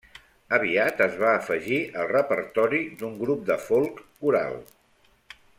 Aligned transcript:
Aviat 0.55 1.03
es 1.05 1.17
va 1.23 1.33
afegir 1.41 1.77
al 2.03 2.09
repertori 2.13 2.83
d'un 3.03 3.15
grup 3.23 3.47
de 3.53 3.61
folk 3.69 4.05
coral. 4.25 4.61